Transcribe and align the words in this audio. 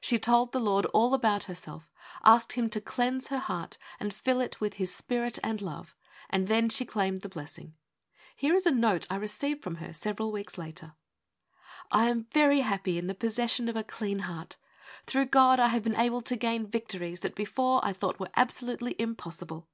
She 0.00 0.16
told 0.16 0.52
the 0.52 0.60
Lord 0.60 0.86
all 0.94 1.12
about 1.12 1.42
her 1.50 1.56
self, 1.56 1.90
asked 2.24 2.52
Him 2.52 2.70
to 2.70 2.80
cleanse 2.80 3.26
her 3.30 3.40
heart 3.40 3.78
and 3.98 4.14
fill 4.14 4.40
it 4.40 4.60
with 4.60 4.74
His 4.74 4.94
Spirit 4.94 5.40
and 5.42 5.60
love, 5.60 5.96
and 6.30 6.46
then 6.46 6.68
she 6.68 6.84
claimed 6.84 7.22
the 7.22 7.28
blessing. 7.28 7.74
Here 8.36 8.54
is 8.54 8.64
a 8.64 8.70
note 8.70 9.08
I 9.10 9.16
received 9.16 9.60
from 9.60 9.78
her 9.82 9.92
several 9.92 10.30
weeks 10.30 10.56
later:—' 10.56 10.94
I 11.90 12.08
am 12.08 12.28
very 12.30 12.60
happy 12.60 12.96
in 12.96 13.08
the 13.08 13.14
possession 13.16 13.68
of 13.68 13.74
a 13.74 13.82
clean 13.82 14.20
heart. 14.20 14.56
Through 15.04 15.26
God 15.34 15.58
I 15.58 15.66
have 15.66 15.82
been 15.82 15.96
able 15.96 16.20
to 16.20 16.36
gain 16.36 16.68
victories 16.70 17.18
that 17.22 17.34
before 17.34 17.84
I 17.84 17.92
thought 17.92 18.20
were 18.20 18.30
absolutely 18.36 18.94
impossible. 19.00 19.66